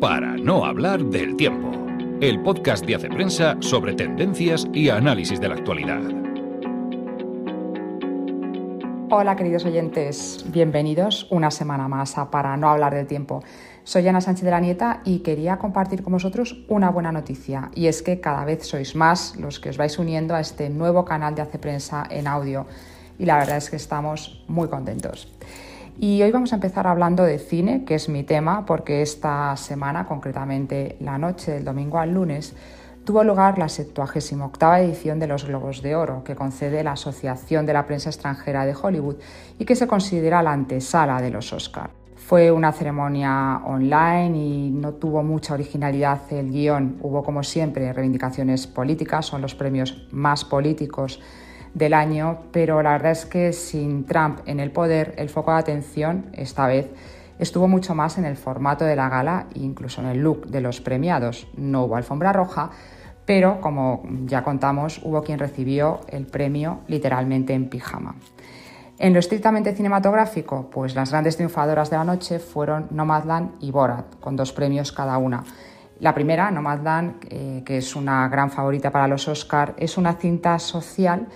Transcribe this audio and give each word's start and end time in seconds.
Para 0.00 0.36
no 0.36 0.64
hablar 0.64 1.02
del 1.06 1.36
tiempo, 1.36 1.72
el 2.20 2.40
podcast 2.40 2.86
de 2.86 2.94
Hace 2.94 3.08
Prensa 3.08 3.56
sobre 3.58 3.94
tendencias 3.94 4.68
y 4.72 4.90
análisis 4.90 5.40
de 5.40 5.48
la 5.48 5.56
actualidad. 5.56 6.00
Hola 9.10 9.34
queridos 9.34 9.64
oyentes, 9.64 10.44
bienvenidos 10.52 11.26
una 11.32 11.50
semana 11.50 11.88
más 11.88 12.16
a 12.16 12.30
Para 12.30 12.56
no 12.56 12.68
hablar 12.68 12.94
del 12.94 13.08
tiempo. 13.08 13.42
Soy 13.82 14.06
Ana 14.06 14.20
Sánchez 14.20 14.44
de 14.44 14.52
la 14.52 14.60
Nieta 14.60 15.00
y 15.04 15.18
quería 15.18 15.58
compartir 15.58 16.04
con 16.04 16.12
vosotros 16.12 16.64
una 16.68 16.90
buena 16.90 17.10
noticia 17.10 17.72
y 17.74 17.88
es 17.88 18.00
que 18.00 18.20
cada 18.20 18.44
vez 18.44 18.68
sois 18.68 18.94
más 18.94 19.34
los 19.34 19.58
que 19.58 19.70
os 19.70 19.78
vais 19.78 19.98
uniendo 19.98 20.36
a 20.36 20.40
este 20.40 20.70
nuevo 20.70 21.04
canal 21.04 21.34
de 21.34 21.42
Hace 21.42 21.58
Prensa 21.58 22.06
en 22.08 22.28
audio 22.28 22.66
y 23.18 23.24
la 23.24 23.36
verdad 23.36 23.56
es 23.56 23.68
que 23.68 23.74
estamos 23.74 24.44
muy 24.46 24.68
contentos. 24.68 25.28
Y 26.00 26.22
hoy 26.22 26.30
vamos 26.30 26.52
a 26.52 26.56
empezar 26.56 26.86
hablando 26.86 27.24
de 27.24 27.40
cine, 27.40 27.84
que 27.84 27.96
es 27.96 28.08
mi 28.08 28.22
tema, 28.22 28.64
porque 28.64 29.02
esta 29.02 29.56
semana, 29.56 30.06
concretamente 30.06 30.96
la 31.00 31.18
noche 31.18 31.50
del 31.50 31.64
domingo 31.64 31.98
al 31.98 32.14
lunes, 32.14 32.54
tuvo 33.04 33.24
lugar 33.24 33.58
la 33.58 33.68
78 33.68 34.76
edición 34.76 35.18
de 35.18 35.26
los 35.26 35.44
Globos 35.44 35.82
de 35.82 35.96
Oro, 35.96 36.22
que 36.22 36.36
concede 36.36 36.84
la 36.84 36.92
Asociación 36.92 37.66
de 37.66 37.72
la 37.72 37.84
Prensa 37.84 38.10
Extranjera 38.10 38.64
de 38.64 38.76
Hollywood 38.80 39.16
y 39.58 39.64
que 39.64 39.74
se 39.74 39.88
considera 39.88 40.40
la 40.40 40.52
antesala 40.52 41.20
de 41.20 41.30
los 41.30 41.52
Oscar. 41.52 41.90
Fue 42.14 42.52
una 42.52 42.70
ceremonia 42.70 43.60
online 43.64 44.38
y 44.38 44.70
no 44.70 44.94
tuvo 44.94 45.24
mucha 45.24 45.54
originalidad 45.54 46.20
el 46.30 46.52
guion. 46.52 46.98
Hubo, 47.02 47.24
como 47.24 47.42
siempre, 47.42 47.92
reivindicaciones 47.92 48.68
políticas, 48.68 49.26
son 49.26 49.42
los 49.42 49.56
premios 49.56 50.06
más 50.12 50.44
políticos 50.44 51.20
del 51.74 51.94
año, 51.94 52.38
pero 52.52 52.82
la 52.82 52.92
verdad 52.92 53.12
es 53.12 53.26
que 53.26 53.52
sin 53.52 54.04
Trump 54.06 54.40
en 54.46 54.60
el 54.60 54.70
poder, 54.70 55.14
el 55.18 55.28
foco 55.28 55.52
de 55.52 55.58
atención 55.58 56.26
esta 56.32 56.66
vez 56.66 56.90
estuvo 57.38 57.68
mucho 57.68 57.94
más 57.94 58.18
en 58.18 58.24
el 58.24 58.36
formato 58.36 58.84
de 58.84 58.96
la 58.96 59.08
gala 59.08 59.46
incluso 59.54 60.00
en 60.00 60.08
el 60.08 60.18
look 60.18 60.46
de 60.46 60.60
los 60.60 60.80
premiados. 60.80 61.48
No 61.56 61.84
hubo 61.84 61.96
alfombra 61.96 62.32
roja, 62.32 62.70
pero 63.24 63.60
como 63.60 64.02
ya 64.24 64.42
contamos, 64.42 65.00
hubo 65.04 65.22
quien 65.22 65.38
recibió 65.38 66.00
el 66.08 66.26
premio 66.26 66.80
literalmente 66.86 67.52
en 67.52 67.68
pijama. 67.68 68.16
En 68.98 69.12
lo 69.12 69.20
estrictamente 69.20 69.76
cinematográfico, 69.76 70.70
pues 70.70 70.96
las 70.96 71.10
grandes 71.10 71.36
triunfadoras 71.36 71.88
de 71.88 71.96
la 71.96 72.04
noche 72.04 72.40
fueron 72.40 72.88
Nomadland 72.90 73.52
y 73.60 73.70
Borat, 73.70 74.18
con 74.18 74.34
dos 74.34 74.52
premios 74.52 74.90
cada 74.90 75.18
una. 75.18 75.44
La 76.00 76.14
primera, 76.14 76.50
Nomadland, 76.50 77.26
eh, 77.28 77.62
que 77.64 77.78
es 77.78 77.94
una 77.94 78.28
gran 78.28 78.50
favorita 78.50 78.90
para 78.90 79.06
los 79.06 79.28
Oscar, 79.28 79.74
es 79.76 79.98
una 79.98 80.14
cinta 80.14 80.58
social 80.58 81.28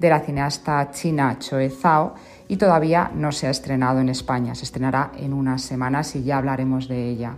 de 0.00 0.08
la 0.08 0.20
cineasta 0.20 0.90
china 0.90 1.36
Choe 1.38 1.68
Zhao 1.68 2.14
y 2.48 2.56
todavía 2.56 3.10
no 3.14 3.30
se 3.30 3.46
ha 3.46 3.50
estrenado 3.50 4.00
en 4.00 4.08
España. 4.08 4.54
Se 4.54 4.64
estrenará 4.64 5.12
en 5.16 5.34
unas 5.34 5.62
semanas 5.62 6.16
y 6.16 6.24
ya 6.24 6.38
hablaremos 6.38 6.88
de 6.88 7.08
ella. 7.08 7.36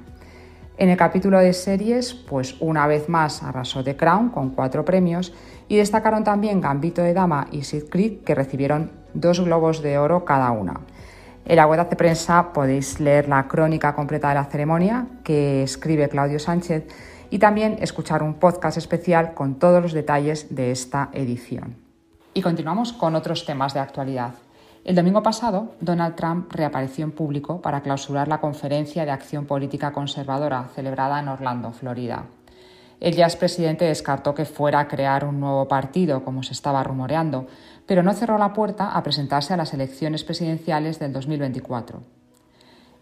En 0.78 0.88
el 0.88 0.96
capítulo 0.96 1.38
de 1.38 1.52
series, 1.52 2.14
pues 2.14 2.56
una 2.60 2.86
vez 2.86 3.08
más 3.08 3.42
arrasó 3.42 3.84
The 3.84 3.96
Crown 3.96 4.30
con 4.30 4.50
cuatro 4.50 4.84
premios 4.84 5.34
y 5.68 5.76
destacaron 5.76 6.24
también 6.24 6.60
Gambito 6.60 7.02
de 7.02 7.12
Dama 7.12 7.48
y 7.50 7.62
Sid 7.62 7.88
Creek 7.90 8.24
que 8.24 8.34
recibieron 8.34 8.90
dos 9.12 9.40
globos 9.40 9.82
de 9.82 9.98
oro 9.98 10.24
cada 10.24 10.50
una. 10.52 10.80
En 11.44 11.56
la 11.56 11.66
web 11.66 11.88
de 11.88 11.96
prensa 11.96 12.52
podéis 12.52 13.00
leer 13.00 13.28
la 13.28 13.48
crónica 13.48 13.94
completa 13.94 14.28
de 14.28 14.36
la 14.36 14.44
ceremonia 14.44 15.08
que 15.24 15.64
escribe 15.64 16.08
Claudio 16.08 16.38
Sánchez 16.38 16.84
y 17.28 17.38
también 17.38 17.78
escuchar 17.80 18.22
un 18.22 18.34
podcast 18.34 18.78
especial 18.78 19.34
con 19.34 19.58
todos 19.58 19.82
los 19.82 19.92
detalles 19.92 20.54
de 20.54 20.70
esta 20.70 21.10
edición. 21.12 21.91
Y 22.34 22.40
continuamos 22.40 22.94
con 22.94 23.14
otros 23.14 23.44
temas 23.44 23.74
de 23.74 23.80
actualidad. 23.80 24.34
El 24.84 24.96
domingo 24.96 25.22
pasado, 25.22 25.74
Donald 25.80 26.16
Trump 26.16 26.50
reapareció 26.50 27.04
en 27.04 27.12
público 27.12 27.60
para 27.60 27.82
clausurar 27.82 28.26
la 28.26 28.40
conferencia 28.40 29.04
de 29.04 29.10
acción 29.10 29.44
política 29.44 29.92
conservadora 29.92 30.70
celebrada 30.74 31.20
en 31.20 31.28
Orlando, 31.28 31.72
Florida. 31.72 32.24
El 33.00 33.14
ya 33.14 33.26
expresidente 33.26 33.84
descartó 33.84 34.34
que 34.34 34.46
fuera 34.46 34.80
a 34.80 34.88
crear 34.88 35.26
un 35.26 35.40
nuevo 35.40 35.68
partido, 35.68 36.24
como 36.24 36.42
se 36.42 36.54
estaba 36.54 36.82
rumoreando, 36.82 37.46
pero 37.86 38.02
no 38.02 38.14
cerró 38.14 38.38
la 38.38 38.54
puerta 38.54 38.92
a 38.92 39.02
presentarse 39.02 39.52
a 39.52 39.58
las 39.58 39.74
elecciones 39.74 40.24
presidenciales 40.24 40.98
del 40.98 41.12
2024. 41.12 42.00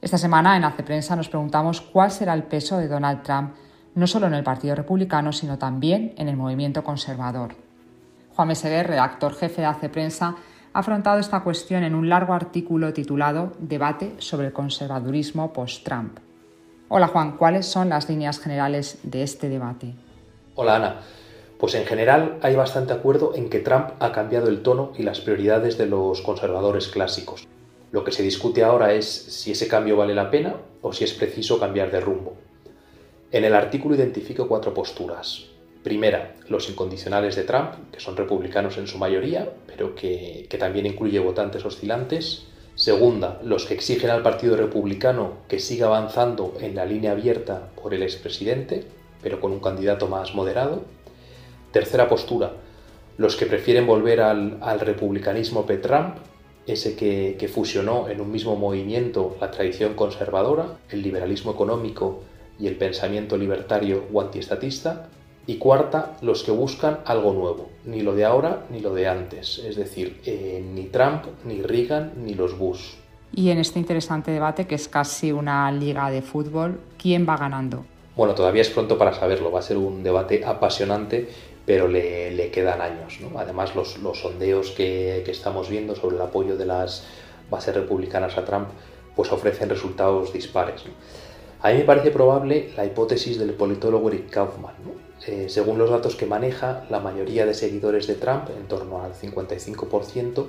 Esta 0.02 0.18
semana 0.18 0.56
en 0.56 0.64
Hace 0.64 0.82
Prensa 0.82 1.14
nos 1.14 1.28
preguntamos 1.28 1.80
cuál 1.80 2.10
será 2.10 2.34
el 2.34 2.42
peso 2.42 2.78
de 2.78 2.88
Donald 2.88 3.22
Trump 3.22 3.54
no 3.94 4.06
solo 4.06 4.26
en 4.26 4.34
el 4.34 4.42
Partido 4.42 4.74
Republicano, 4.74 5.32
sino 5.32 5.56
también 5.56 6.14
en 6.16 6.28
el 6.28 6.36
movimiento 6.36 6.82
conservador. 6.82 7.69
Juan 8.40 8.48
Meseguer, 8.48 8.86
redactor 8.86 9.34
jefe 9.34 9.60
de 9.60 9.66
Hace 9.66 9.90
Prensa, 9.90 10.34
ha 10.72 10.78
afrontado 10.78 11.20
esta 11.20 11.40
cuestión 11.40 11.84
en 11.84 11.94
un 11.94 12.08
largo 12.08 12.32
artículo 12.32 12.94
titulado 12.94 13.52
Debate 13.58 14.14
sobre 14.16 14.46
el 14.46 14.54
conservadurismo 14.54 15.52
post-Trump. 15.52 16.20
Hola 16.88 17.08
Juan, 17.08 17.36
¿cuáles 17.36 17.66
son 17.66 17.90
las 17.90 18.08
líneas 18.08 18.40
generales 18.40 18.98
de 19.02 19.24
este 19.24 19.50
debate? 19.50 19.92
Hola 20.54 20.76
Ana. 20.76 21.00
Pues 21.58 21.74
en 21.74 21.84
general 21.84 22.38
hay 22.40 22.56
bastante 22.56 22.94
acuerdo 22.94 23.34
en 23.34 23.50
que 23.50 23.58
Trump 23.58 23.90
ha 23.98 24.10
cambiado 24.10 24.48
el 24.48 24.62
tono 24.62 24.92
y 24.96 25.02
las 25.02 25.20
prioridades 25.20 25.76
de 25.76 25.84
los 25.84 26.22
conservadores 26.22 26.88
clásicos. 26.88 27.46
Lo 27.92 28.04
que 28.04 28.12
se 28.12 28.22
discute 28.22 28.64
ahora 28.64 28.94
es 28.94 29.04
si 29.04 29.52
ese 29.52 29.68
cambio 29.68 29.98
vale 29.98 30.14
la 30.14 30.30
pena 30.30 30.54
o 30.80 30.94
si 30.94 31.04
es 31.04 31.12
preciso 31.12 31.60
cambiar 31.60 31.90
de 31.90 32.00
rumbo. 32.00 32.38
En 33.32 33.44
el 33.44 33.54
artículo 33.54 33.96
identifico 33.96 34.48
cuatro 34.48 34.72
posturas. 34.72 35.50
Primera, 35.82 36.34
los 36.48 36.68
incondicionales 36.68 37.36
de 37.36 37.44
Trump, 37.44 37.72
que 37.90 38.00
son 38.00 38.14
republicanos 38.14 38.76
en 38.76 38.86
su 38.86 38.98
mayoría, 38.98 39.50
pero 39.66 39.94
que, 39.94 40.46
también 40.58 40.84
incluye 40.84 41.18
votantes 41.20 41.64
oscilantes. 41.64 42.44
Segunda, 42.74 43.40
los 43.42 43.64
que 43.64 43.74
exigen 43.74 44.10
al 44.10 44.22
Partido 44.22 44.56
Republicano 44.56 45.38
que 45.48 45.58
siga 45.58 45.86
avanzando 45.86 46.54
en 46.60 46.74
la 46.74 46.84
línea 46.84 47.12
abierta 47.12 47.70
por 47.80 47.94
el 47.94 48.02
expresidente, 48.02 48.84
pero 49.22 49.40
con 49.40 49.52
un 49.52 49.60
candidato 49.60 50.06
más 50.06 50.34
moderado. 50.34 50.82
Tercera 51.72 52.08
postura, 52.08 52.52
los 53.16 53.36
que 53.36 53.46
prefieren 53.46 53.86
volver 53.86 54.20
al, 54.20 54.80
republicanismo 54.80 55.64
P-Trump, 55.64 56.16
ese 56.66 56.94
que, 56.94 57.36
que 57.38 57.48
fusionó 57.48 58.08
en 58.10 58.20
un 58.20 58.30
mismo 58.30 58.54
movimiento 58.54 59.36
la 59.40 59.50
tradición 59.50 59.94
conservadora, 59.94 60.76
el 60.90 61.00
liberalismo 61.00 61.52
económico 61.52 62.22
y 62.58 62.66
el 62.66 62.76
pensamiento 62.76 63.38
libertario 63.38 64.04
o 64.12 64.20
antiestatista. 64.20 65.08
Y 65.50 65.56
cuarta, 65.56 66.16
los 66.22 66.44
que 66.44 66.52
buscan 66.52 67.00
algo 67.06 67.32
nuevo, 67.32 67.70
ni 67.84 68.02
lo 68.02 68.14
de 68.14 68.24
ahora 68.24 68.66
ni 68.70 68.78
lo 68.78 68.94
de 68.94 69.08
antes, 69.08 69.58
es 69.58 69.74
decir, 69.74 70.20
eh, 70.24 70.64
ni 70.64 70.84
Trump, 70.84 71.24
ni 71.44 71.60
Reagan, 71.60 72.12
ni 72.24 72.34
los 72.34 72.56
Bush. 72.56 72.92
Y 73.34 73.50
en 73.50 73.58
este 73.58 73.80
interesante 73.80 74.30
debate, 74.30 74.68
que 74.68 74.76
es 74.76 74.86
casi 74.86 75.32
una 75.32 75.72
liga 75.72 76.08
de 76.08 76.22
fútbol, 76.22 76.78
¿quién 77.02 77.26
va 77.28 77.36
ganando? 77.36 77.84
Bueno, 78.14 78.36
todavía 78.36 78.62
es 78.62 78.70
pronto 78.70 78.96
para 78.96 79.12
saberlo, 79.12 79.50
va 79.50 79.58
a 79.58 79.62
ser 79.62 79.76
un 79.76 80.04
debate 80.04 80.44
apasionante, 80.44 81.28
pero 81.66 81.88
le, 81.88 82.52
quedan 82.52 82.80
años. 82.80 83.18
Además, 83.36 83.74
los, 83.74 83.98
sondeos 84.22 84.70
que, 84.70 85.24
estamos 85.28 85.68
viendo 85.68 85.96
sobre 85.96 86.14
el 86.14 86.22
apoyo 86.22 86.56
de 86.56 86.66
las 86.66 87.08
bases 87.50 87.74
republicanas 87.74 88.38
a 88.38 88.44
Trump, 88.44 88.68
pues 89.16 89.32
ofrecen 89.32 89.68
resultados 89.68 90.32
dispares. 90.32 90.84
A 91.62 91.72
mí 91.72 91.78
me 91.78 91.84
parece 91.84 92.10
probable 92.10 92.70
la 92.74 92.86
hipótesis 92.86 93.38
del 93.38 93.52
politólogo 93.52 94.08
Eric 94.08 94.30
Kaufman. 94.30 94.74
Eh, 95.26 95.50
según 95.50 95.76
los 95.76 95.90
datos 95.90 96.16
que 96.16 96.24
maneja, 96.24 96.86
la 96.88 97.00
mayoría 97.00 97.44
de 97.44 97.52
seguidores 97.52 98.06
de 98.06 98.14
Trump, 98.14 98.48
en 98.48 98.66
torno 98.66 99.02
al 99.02 99.12
55%, 99.12 100.46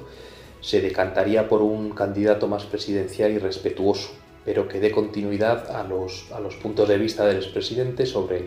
se 0.61 0.79
decantaría 0.79 1.49
por 1.49 1.61
un 1.63 1.89
candidato 1.89 2.47
más 2.47 2.63
presidencial 2.63 3.31
y 3.31 3.39
respetuoso, 3.39 4.11
pero 4.45 4.69
que 4.69 4.79
dé 4.79 4.91
continuidad 4.91 5.75
a 5.75 5.83
los, 5.83 6.31
a 6.31 6.39
los 6.39 6.55
puntos 6.55 6.87
de 6.87 6.97
vista 6.97 7.25
del 7.25 7.37
expresidente 7.37 8.05
sobre 8.05 8.45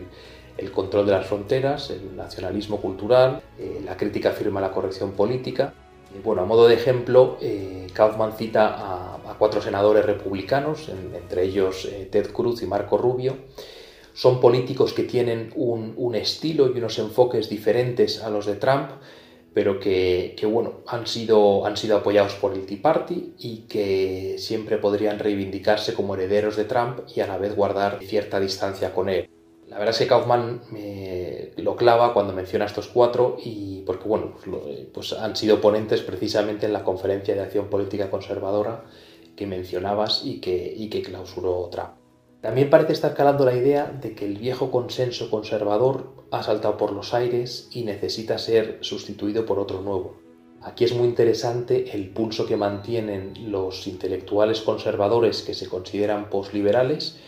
el, 0.56 0.72
control 0.72 1.04
de 1.04 1.12
las 1.12 1.26
fronteras, 1.26 1.90
el 1.90 2.16
nacionalismo 2.16 2.80
cultural, 2.80 3.42
eh, 3.58 3.82
la 3.84 3.98
crítica 3.98 4.30
firme 4.30 4.60
a 4.60 4.62
la 4.62 4.72
corrección 4.72 5.12
política. 5.12 5.74
Bueno, 6.22 6.42
a 6.42 6.44
modo 6.44 6.68
de 6.68 6.74
ejemplo, 6.74 7.38
eh, 7.40 7.86
Kaufman 7.92 8.36
cita 8.36 8.74
a, 8.76 9.36
cuatro 9.38 9.60
senadores 9.60 10.04
republicanos, 10.04 10.88
entre 10.88 11.42
ellos 11.42 11.88
Ted 12.12 12.30
Cruz 12.30 12.62
y 12.62 12.66
Marco 12.66 12.96
Rubio, 12.96 13.36
son 14.14 14.40
políticos 14.40 14.92
que 14.92 15.02
tienen 15.02 15.52
un, 15.56 16.14
estilo 16.14 16.68
y 16.72 16.78
unos 16.78 16.98
enfoques 17.00 17.48
diferentes 17.48 18.22
a 18.22 18.30
los 18.30 18.46
de 18.46 18.54
Trump, 18.54 18.90
pero 19.52 19.80
que, 19.80 20.36
bueno, 20.48 20.82
han 20.86 21.06
sido, 21.08 21.66
han 21.66 21.76
sido 21.76 21.96
apoyados 21.96 22.34
por 22.34 22.54
el 22.54 22.64
Tea 22.64 22.78
Party 22.80 23.34
y 23.38 23.66
que 23.68 24.36
siempre 24.38 24.78
podrían 24.78 25.18
reivindicarse 25.18 25.94
como 25.94 26.14
herederos 26.14 26.56
de 26.56 26.64
Trump 26.64 27.00
y 27.14 27.20
a 27.20 27.26
la 27.26 27.38
vez 27.38 27.56
guardar 27.56 27.98
cierta 28.04 28.38
distancia 28.38 28.94
con 28.94 29.08
él. 29.08 29.28
La 29.68 29.78
verdad 29.78 29.94
es 29.94 29.98
que 29.98 30.06
Kaufman 30.06 30.60
me 30.70 31.52
lo 31.56 31.74
clava 31.76 32.12
cuando 32.12 32.32
menciona 32.32 32.66
estos 32.66 32.88
cuatro 32.88 33.36
y 33.42 33.82
porque 33.86 34.08
bueno, 34.08 34.34
pues, 34.92 35.12
han 35.14 35.36
sido 35.36 35.60
ponentes 35.60 36.02
precisamente 36.02 36.66
en 36.66 36.72
la 36.72 36.84
conferencia 36.84 37.34
de 37.34 37.42
acción 37.42 37.68
política 37.68 38.10
conservadora 38.10 38.84
que 39.36 39.46
mencionabas 39.46 40.22
y 40.24 40.40
que, 40.40 40.72
y 40.76 40.88
que 40.90 41.02
clausuró 41.02 41.68
Trump. 41.70 41.90
También 42.40 42.68
parece 42.68 42.92
estar 42.92 43.14
calando 43.14 43.46
la 43.46 43.56
idea 43.56 43.86
de 43.86 44.14
que 44.14 44.26
el 44.26 44.36
viejo 44.36 44.70
consenso 44.70 45.30
conservador 45.30 46.12
ha 46.30 46.42
saltado 46.42 46.76
por 46.76 46.92
los 46.92 47.14
aires 47.14 47.68
y 47.72 47.84
necesita 47.84 48.36
ser 48.36 48.78
sustituido 48.82 49.46
por 49.46 49.58
otro 49.58 49.80
nuevo. 49.80 50.16
Aquí 50.60 50.84
es 50.84 50.94
muy 50.94 51.08
interesante 51.08 51.94
el 51.94 52.10
pulso 52.10 52.46
que 52.46 52.56
mantienen 52.56 53.50
los 53.50 53.86
intelectuales 53.86 54.60
conservadores 54.60 55.42
que 55.42 55.54
se 55.54 55.68
consideran 55.68 56.30
posliberales 56.30 57.18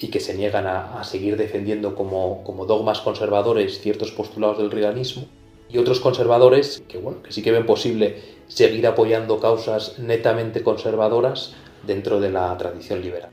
y 0.00 0.08
que 0.08 0.18
se 0.18 0.34
niegan 0.34 0.66
a, 0.66 1.04
seguir 1.04 1.36
defendiendo 1.36 1.94
como, 1.94 2.42
como, 2.42 2.64
dogmas 2.64 3.00
conservadores 3.00 3.80
ciertos 3.80 4.10
postulados 4.12 4.58
del 4.58 4.70
realismo, 4.70 5.24
y 5.68 5.78
otros 5.78 6.00
conservadores 6.00 6.82
que, 6.88 6.98
bueno, 6.98 7.22
que 7.22 7.32
sí 7.32 7.42
que 7.42 7.52
ven 7.52 7.66
posible 7.66 8.16
seguir 8.48 8.86
apoyando 8.86 9.38
causas 9.38 9.98
netamente 9.98 10.62
conservadoras 10.62 11.54
dentro 11.86 12.18
de 12.18 12.30
la 12.30 12.56
tradición 12.58 13.02
liberal. 13.02 13.30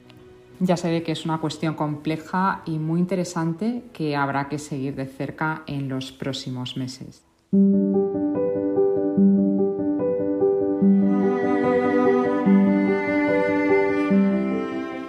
Ya 0.59 0.77
se 0.77 0.91
ve 0.91 1.03
que 1.03 1.11
es 1.11 1.25
una 1.25 1.39
cuestión 1.39 1.75
compleja 1.75 2.63
y 2.65 2.79
muy 2.79 2.99
interesante 2.99 3.83
que 3.93 4.15
habrá 4.15 4.49
que 4.49 4.59
seguir 4.59 4.95
de 4.95 5.05
cerca 5.05 5.63
en 5.67 5.87
los 5.87 6.11
próximos 6.11 6.77
meses. 6.77 7.23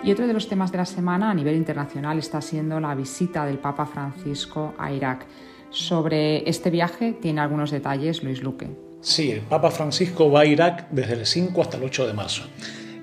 Y 0.08 0.12
otro 0.12 0.26
de 0.26 0.32
los 0.32 0.48
temas 0.48 0.72
de 0.72 0.78
la 0.78 0.86
semana 0.86 1.30
a 1.30 1.34
nivel 1.34 1.54
internacional 1.54 2.18
está 2.18 2.40
siendo 2.40 2.80
la 2.80 2.94
visita 2.94 3.44
del 3.44 3.58
Papa 3.58 3.84
Francisco 3.84 4.74
a 4.78 4.90
Irak. 4.90 5.26
Sobre 5.68 6.48
este 6.48 6.70
viaje 6.70 7.12
tiene 7.12 7.42
algunos 7.42 7.70
detalles 7.70 8.22
Luis 8.22 8.42
Luque. 8.42 8.70
Sí, 9.02 9.30
el 9.32 9.42
Papa 9.42 9.70
Francisco 9.70 10.30
va 10.30 10.40
a 10.40 10.46
Irak 10.46 10.88
desde 10.92 11.12
el 11.12 11.26
5 11.26 11.60
hasta 11.60 11.76
el 11.76 11.84
8 11.84 12.06
de 12.06 12.14
marzo. 12.14 12.44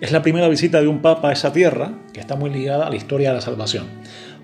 Es 0.01 0.11
la 0.11 0.23
primera 0.23 0.47
visita 0.47 0.81
de 0.81 0.87
un 0.87 1.03
papa 1.03 1.29
a 1.29 1.33
esa 1.33 1.53
tierra 1.53 1.93
que 2.11 2.21
está 2.21 2.35
muy 2.35 2.49
ligada 2.49 2.87
a 2.87 2.89
la 2.89 2.95
historia 2.95 3.29
de 3.29 3.35
la 3.35 3.41
salvación, 3.41 3.85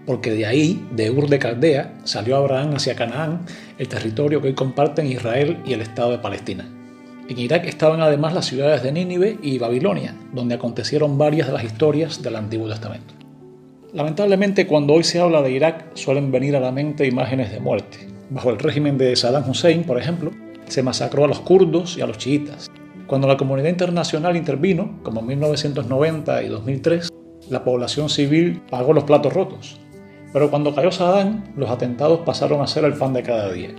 porque 0.05 0.29
de 0.29 0.45
ahí, 0.45 0.87
de 0.91 1.09
Ur 1.09 1.29
de 1.29 1.39
Caldea, 1.39 1.95
salió 2.03 2.37
Abraham 2.37 2.75
hacia 2.75 2.95
Canaán, 2.95 3.41
el 3.79 3.87
territorio 3.87 4.39
que 4.39 4.49
hoy 4.49 4.53
comparten 4.53 5.07
Israel 5.07 5.57
y 5.65 5.73
el 5.73 5.81
Estado 5.81 6.11
de 6.11 6.19
Palestina. 6.19 6.80
En 7.29 7.37
Irak 7.37 7.65
estaban 7.65 8.01
además 8.01 8.33
las 8.33 8.45
ciudades 8.45 8.83
de 8.83 8.91
Nínive 8.91 9.37
y 9.41 9.57
Babilonia, 9.57 10.15
donde 10.33 10.55
acontecieron 10.55 11.17
varias 11.17 11.47
de 11.47 11.53
las 11.53 11.63
historias 11.63 12.21
del 12.21 12.35
Antiguo 12.35 12.67
Testamento. 12.67 13.13
Lamentablemente, 13.93 14.67
cuando 14.67 14.93
hoy 14.93 15.03
se 15.03 15.19
habla 15.19 15.41
de 15.41 15.51
Irak, 15.51 15.95
suelen 15.95 16.31
venir 16.31 16.55
a 16.55 16.59
la 16.59 16.71
mente 16.71 17.05
imágenes 17.05 17.51
de 17.51 17.59
muerte. 17.59 18.07
Bajo 18.29 18.49
el 18.49 18.59
régimen 18.59 18.97
de 18.97 19.15
Saddam 19.15 19.49
Hussein, 19.49 19.83
por 19.83 19.99
ejemplo, 19.99 20.31
se 20.67 20.83
masacró 20.83 21.25
a 21.25 21.27
los 21.27 21.41
kurdos 21.41 21.97
y 21.97 22.01
a 22.01 22.07
los 22.07 22.17
chiitas. 22.17 22.69
Cuando 23.07 23.27
la 23.27 23.35
comunidad 23.35 23.69
internacional 23.69 24.37
intervino, 24.37 24.99
como 25.03 25.19
en 25.19 25.27
1990 25.27 26.43
y 26.43 26.47
2003, 26.47 27.09
la 27.49 27.63
población 27.65 28.09
civil 28.09 28.61
pagó 28.69 28.93
los 28.93 29.03
platos 29.03 29.33
rotos. 29.33 29.79
Pero 30.31 30.49
cuando 30.49 30.73
cayó 30.73 30.91
Saddam, 30.91 31.43
los 31.57 31.69
atentados 31.69 32.21
pasaron 32.21 32.61
a 32.61 32.67
ser 32.67 32.85
el 32.85 32.93
pan 32.93 33.11
de 33.11 33.23
cada 33.23 33.51
día. 33.51 33.71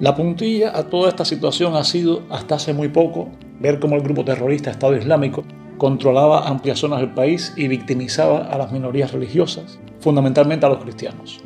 La 0.00 0.14
puntilla 0.14 0.78
a 0.78 0.84
toda 0.84 1.08
esta 1.08 1.24
situación 1.24 1.74
ha 1.74 1.82
sido, 1.82 2.22
hasta 2.30 2.54
hace 2.54 2.72
muy 2.72 2.88
poco, 2.88 3.30
ver 3.58 3.80
cómo 3.80 3.96
el 3.96 4.02
grupo 4.02 4.24
terrorista 4.24 4.70
Estado 4.70 4.96
Islámico 4.96 5.42
controlaba 5.76 6.46
amplias 6.46 6.78
zonas 6.78 7.00
del 7.00 7.14
país 7.14 7.52
y 7.56 7.66
victimizaba 7.66 8.46
a 8.46 8.58
las 8.58 8.70
minorías 8.70 9.10
religiosas, 9.10 9.80
fundamentalmente 9.98 10.66
a 10.66 10.68
los 10.68 10.84
cristianos. 10.84 11.40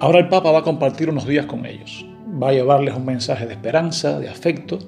Ahora 0.00 0.20
el 0.20 0.28
Papa 0.28 0.50
va 0.50 0.60
a 0.60 0.62
compartir 0.62 1.10
unos 1.10 1.26
días 1.26 1.44
con 1.44 1.66
ellos. 1.66 2.06
Va 2.42 2.48
a 2.48 2.52
llevarles 2.52 2.94
un 2.94 3.04
mensaje 3.04 3.46
de 3.46 3.52
esperanza, 3.52 4.18
de 4.18 4.30
afecto, 4.30 4.78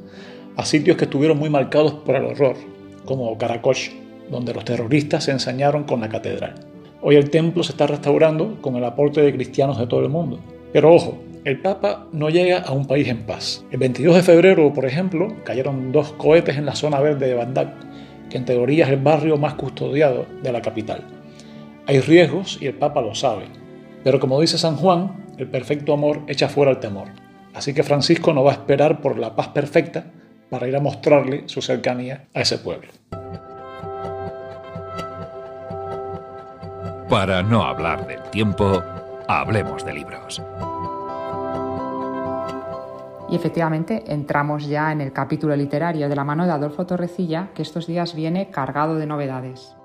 a 0.56 0.64
sitios 0.64 0.96
que 0.96 1.04
estuvieron 1.04 1.38
muy 1.38 1.50
marcados 1.50 1.92
por 1.92 2.16
el 2.16 2.24
horror, 2.24 2.56
como 3.04 3.36
Karakosh, 3.36 3.90
donde 4.30 4.54
los 4.54 4.64
terroristas 4.64 5.24
se 5.24 5.32
ensañaron 5.32 5.84
con 5.84 6.00
la 6.00 6.08
catedral. 6.08 6.54
Hoy 7.02 7.16
el 7.16 7.28
templo 7.28 7.62
se 7.64 7.72
está 7.72 7.86
restaurando 7.86 8.62
con 8.62 8.76
el 8.76 8.84
aporte 8.84 9.20
de 9.20 9.34
cristianos 9.34 9.78
de 9.78 9.86
todo 9.86 10.00
el 10.00 10.08
mundo. 10.08 10.38
Pero 10.72 10.94
ojo, 10.94 11.18
el 11.44 11.58
Papa 11.60 12.06
no 12.12 12.28
llega 12.28 12.58
a 12.58 12.72
un 12.72 12.86
país 12.86 13.08
en 13.08 13.22
paz. 13.22 13.64
El 13.70 13.78
22 13.78 14.16
de 14.16 14.22
febrero, 14.22 14.72
por 14.72 14.84
ejemplo, 14.84 15.36
cayeron 15.44 15.90
dos 15.90 16.12
cohetes 16.12 16.56
en 16.58 16.66
la 16.66 16.74
zona 16.74 17.00
verde 17.00 17.28
de 17.28 17.34
Bagdad, 17.34 17.72
que 18.28 18.36
en 18.36 18.44
teoría 18.44 18.84
es 18.84 18.90
el 18.90 19.00
barrio 19.00 19.38
más 19.38 19.54
custodiado 19.54 20.26
de 20.42 20.52
la 20.52 20.60
capital. 20.60 21.02
Hay 21.86 22.00
riesgos 22.00 22.58
y 22.60 22.66
el 22.66 22.74
Papa 22.74 23.00
lo 23.00 23.14
sabe. 23.14 23.44
Pero 24.04 24.20
como 24.20 24.40
dice 24.40 24.58
San 24.58 24.76
Juan, 24.76 25.26
el 25.38 25.48
perfecto 25.48 25.94
amor 25.94 26.20
echa 26.28 26.48
fuera 26.48 26.72
el 26.72 26.78
temor. 26.78 27.08
Así 27.54 27.72
que 27.72 27.82
Francisco 27.82 28.32
no 28.34 28.44
va 28.44 28.52
a 28.52 28.54
esperar 28.54 29.00
por 29.00 29.18
la 29.18 29.34
paz 29.34 29.48
perfecta 29.48 30.04
para 30.50 30.68
ir 30.68 30.76
a 30.76 30.80
mostrarle 30.80 31.44
su 31.46 31.62
cercanía 31.62 32.26
a 32.34 32.42
ese 32.42 32.58
pueblo. 32.58 32.90
Para 37.08 37.42
no 37.42 37.64
hablar 37.64 38.06
del 38.06 38.22
tiempo, 38.30 38.82
hablemos 39.26 39.84
de 39.84 39.94
libros. 39.94 40.40
Y 43.30 43.36
efectivamente 43.36 44.02
entramos 44.08 44.66
ya 44.66 44.90
en 44.90 45.00
el 45.00 45.12
capítulo 45.12 45.54
literario 45.54 46.08
de 46.08 46.16
la 46.16 46.24
mano 46.24 46.46
de 46.46 46.52
Adolfo 46.52 46.84
Torrecilla, 46.84 47.50
que 47.54 47.62
estos 47.62 47.86
días 47.86 48.16
viene 48.16 48.50
cargado 48.50 48.96
de 48.96 49.06
novedades. 49.06 49.76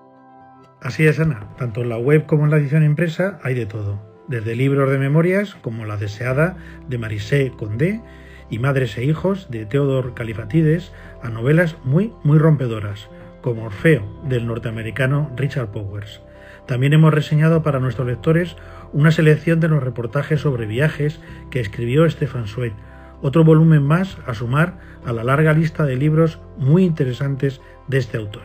Así 0.81 1.05
es, 1.05 1.19
Ana. 1.19 1.47
Tanto 1.57 1.81
en 1.81 1.89
la 1.89 1.97
web 1.97 2.25
como 2.25 2.45
en 2.45 2.51
la 2.51 2.57
edición 2.57 2.83
impresa 2.83 3.39
hay 3.43 3.53
de 3.53 3.67
todo. 3.67 4.01
Desde 4.27 4.55
libros 4.55 4.89
de 4.89 4.97
memorias 4.97 5.53
como 5.61 5.85
La 5.85 5.97
deseada 5.97 6.57
de 6.87 6.97
Marisé 6.97 7.51
Condé 7.55 8.01
y 8.49 8.57
Madres 8.57 8.97
e 8.97 9.03
Hijos 9.03 9.49
de 9.51 9.67
Theodor 9.67 10.15
Califatides 10.15 10.91
a 11.21 11.29
novelas 11.29 11.77
muy, 11.83 12.13
muy 12.23 12.39
rompedoras, 12.39 13.09
como 13.41 13.65
Orfeo 13.65 14.21
del 14.27 14.47
norteamericano 14.47 15.31
Richard 15.35 15.71
Powers. 15.71 16.21
También 16.65 16.93
hemos 16.93 17.13
reseñado 17.13 17.61
para 17.61 17.79
nuestros 17.79 18.07
lectores 18.07 18.55
una 18.91 19.11
selección 19.11 19.59
de 19.59 19.67
los 19.67 19.83
reportajes 19.83 20.41
sobre 20.41 20.65
viajes 20.65 21.19
que 21.51 21.59
escribió 21.59 22.09
Stefan 22.09 22.47
Zweig, 22.47 22.73
otro 23.21 23.43
volumen 23.43 23.83
más 23.83 24.17
a 24.25 24.33
sumar 24.33 24.77
a 25.05 25.13
la 25.13 25.23
larga 25.23 25.53
lista 25.53 25.83
de 25.83 25.95
libros 25.95 26.39
muy 26.57 26.83
interesantes 26.83 27.61
de 27.87 27.97
este 27.97 28.17
autor. 28.17 28.43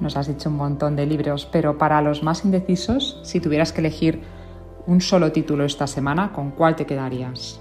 Nos 0.00 0.16
has 0.16 0.28
dicho 0.28 0.48
un 0.48 0.56
montón 0.56 0.94
de 0.96 1.06
libros, 1.06 1.48
pero 1.52 1.76
para 1.78 2.00
los 2.02 2.22
más 2.22 2.44
indecisos, 2.44 3.20
si 3.24 3.40
tuvieras 3.40 3.72
que 3.72 3.80
elegir 3.80 4.20
un 4.86 5.00
solo 5.00 5.32
título 5.32 5.64
esta 5.64 5.86
semana, 5.86 6.32
¿con 6.32 6.52
cuál 6.52 6.76
te 6.76 6.86
quedarías? 6.86 7.60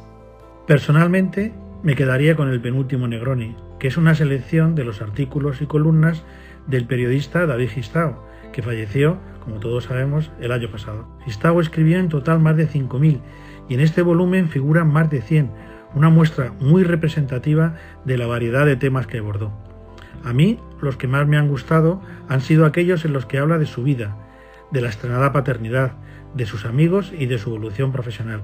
Personalmente, 0.68 1.54
me 1.84 1.96
quedaría 1.96 2.36
con 2.36 2.50
el 2.50 2.62
penúltimo 2.62 3.08
Negroni, 3.08 3.56
que 3.80 3.88
es 3.88 3.98
una 3.98 4.16
selección 4.16 4.76
de 4.76 4.84
los 4.84 5.02
artículos 5.02 5.62
y 5.62 5.66
columnas 5.66 6.24
del 6.68 6.86
periodista 6.86 7.46
David 7.46 7.70
Gistao, 7.70 8.24
que 8.52 8.62
falleció, 8.62 9.18
como 9.44 9.60
todos 9.60 9.86
sabemos, 9.86 10.32
el 10.40 10.52
año 10.52 10.70
pasado. 10.72 11.08
Gistao 11.26 11.62
escribió 11.62 12.00
en 12.00 12.10
total 12.10 12.40
más 12.40 12.58
de 12.58 12.68
5.000 12.68 13.20
y 13.70 13.74
en 13.74 13.80
este 13.80 14.02
volumen 14.02 14.50
figuran 14.50 14.92
más 14.92 15.10
de 15.10 15.22
100, 15.22 15.52
una 15.94 16.10
muestra 16.10 16.54
muy 16.60 16.84
representativa 16.84 17.76
de 18.06 18.18
la 18.18 18.28
variedad 18.28 18.66
de 18.66 18.76
temas 18.76 19.08
que 19.08 19.20
abordó. 19.20 19.52
A 20.24 20.34
mí, 20.34 20.60
los 20.82 20.98
que 20.98 21.08
más 21.08 21.28
me 21.28 21.38
han 21.38 21.48
gustado 21.48 22.02
han 22.28 22.42
sido 22.42 22.66
aquellos 22.66 23.06
en 23.06 23.14
los 23.14 23.26
que 23.26 23.38
habla 23.38 23.58
de 23.58 23.66
su 23.66 23.84
vida, 23.84 24.16
de 24.72 24.82
la 24.82 24.90
estrenada 24.90 25.32
paternidad, 25.32 25.94
de 26.34 26.46
sus 26.46 26.66
amigos 26.66 27.14
y 27.18 27.26
de 27.26 27.38
su 27.38 27.50
evolución 27.50 27.92
profesional. 27.92 28.42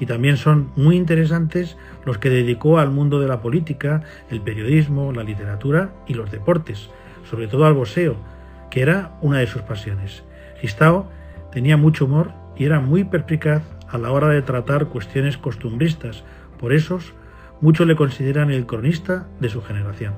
Y 0.00 0.06
también 0.06 0.36
son 0.36 0.70
muy 0.76 0.96
interesantes 0.96 1.76
los 2.04 2.18
que 2.18 2.30
dedicó 2.30 2.78
al 2.78 2.90
mundo 2.90 3.20
de 3.20 3.28
la 3.28 3.40
política, 3.40 4.02
el 4.30 4.40
periodismo, 4.40 5.12
la 5.12 5.22
literatura 5.22 5.92
y 6.06 6.14
los 6.14 6.30
deportes, 6.30 6.90
sobre 7.28 7.48
todo 7.48 7.66
al 7.66 7.74
boxeo, 7.74 8.16
que 8.70 8.82
era 8.82 9.12
una 9.20 9.38
de 9.38 9.46
sus 9.46 9.62
pasiones. 9.62 10.24
Gistao 10.60 11.08
tenía 11.52 11.76
mucho 11.76 12.06
humor 12.06 12.32
y 12.56 12.64
era 12.64 12.80
muy 12.80 13.04
perspicaz 13.04 13.62
a 13.88 13.98
la 13.98 14.10
hora 14.10 14.28
de 14.28 14.42
tratar 14.42 14.86
cuestiones 14.86 15.38
costumbristas, 15.38 16.24
por 16.54 16.72
esos, 16.72 17.14
muchos 17.60 17.86
le 17.86 17.96
consideran 17.96 18.50
el 18.50 18.66
cronista 18.66 19.26
de 19.40 19.48
su 19.48 19.62
generación. 19.62 20.14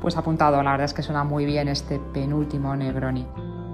Pues 0.00 0.16
apuntado, 0.16 0.62
la 0.62 0.72
verdad 0.72 0.84
es 0.84 0.94
que 0.94 1.02
suena 1.02 1.24
muy 1.24 1.46
bien 1.46 1.68
este 1.68 1.98
penúltimo 1.98 2.76
Negroni. 2.76 3.26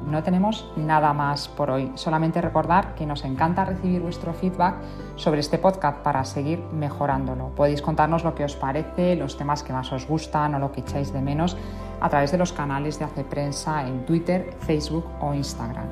No 0.07 0.23
tenemos 0.23 0.71
nada 0.77 1.13
más 1.13 1.49
por 1.49 1.71
hoy, 1.71 1.93
solamente 1.95 2.41
recordar 2.41 2.95
que 2.95 3.07
nos 3.07 3.25
encanta 3.25 3.65
recibir 3.65 4.01
vuestro 4.01 4.33
feedback 4.33 4.77
sobre 5.17 5.41
este 5.41 5.59
podcast 5.59 5.99
para 5.99 6.25
seguir 6.25 6.61
mejorándolo. 6.73 7.55
Podéis 7.55 7.83
contarnos 7.83 8.25
lo 8.25 8.35
que 8.35 8.45
os 8.45 8.57
parece, 8.57 9.15
los 9.15 9.37
temas 9.37 9.63
que 9.63 9.73
más 9.73 9.93
os 9.93 10.07
gustan 10.07 10.55
o 10.55 10.59
lo 10.59 10.73
que 10.73 10.81
echáis 10.81 11.13
de 11.13 11.21
menos 11.21 11.57
a 12.01 12.09
través 12.09 12.33
de 12.33 12.39
los 12.39 12.53
canales 12.53 12.99
de 12.99 13.05
Hace 13.05 13.25
Prensa 13.25 13.87
en 13.87 14.05
Twitter, 14.07 14.57
Facebook 14.61 15.07
o 15.21 15.35
Instagram. 15.35 15.87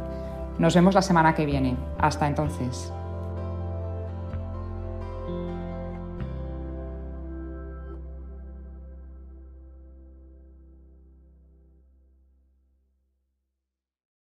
Nos 0.58 0.74
vemos 0.74 0.94
la 0.94 1.02
semana 1.02 1.34
que 1.34 1.46
viene. 1.46 1.76
Hasta 1.98 2.26
entonces. 2.26 2.92